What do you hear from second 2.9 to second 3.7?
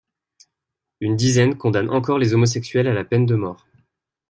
la peine de mort.